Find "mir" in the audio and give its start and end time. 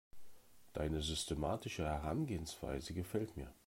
3.37-3.53